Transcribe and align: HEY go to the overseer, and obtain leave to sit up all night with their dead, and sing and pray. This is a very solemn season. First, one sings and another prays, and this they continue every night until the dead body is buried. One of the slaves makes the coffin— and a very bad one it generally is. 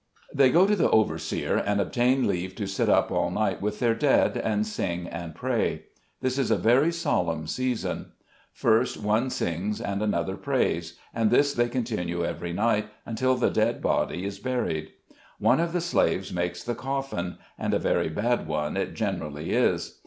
HEY 0.35 0.49
go 0.49 0.65
to 0.65 0.75
the 0.75 0.89
overseer, 0.89 1.57
and 1.57 1.79
obtain 1.79 2.25
leave 2.25 2.55
to 2.55 2.65
sit 2.65 2.89
up 2.89 3.11
all 3.11 3.29
night 3.29 3.61
with 3.61 3.77
their 3.77 3.93
dead, 3.93 4.35
and 4.35 4.65
sing 4.65 5.05
and 5.07 5.35
pray. 5.35 5.83
This 6.21 6.39
is 6.39 6.49
a 6.49 6.57
very 6.57 6.91
solemn 6.91 7.45
season. 7.45 8.13
First, 8.51 8.97
one 8.99 9.29
sings 9.29 9.79
and 9.79 10.01
another 10.01 10.37
prays, 10.37 10.97
and 11.13 11.29
this 11.29 11.53
they 11.53 11.69
continue 11.69 12.25
every 12.25 12.51
night 12.51 12.89
until 13.05 13.35
the 13.35 13.51
dead 13.51 13.79
body 13.79 14.25
is 14.25 14.39
buried. 14.39 14.89
One 15.37 15.59
of 15.59 15.71
the 15.71 15.81
slaves 15.81 16.33
makes 16.33 16.63
the 16.63 16.73
coffin— 16.73 17.37
and 17.59 17.71
a 17.75 17.77
very 17.77 18.09
bad 18.09 18.47
one 18.47 18.77
it 18.77 18.95
generally 18.95 19.51
is. 19.51 19.99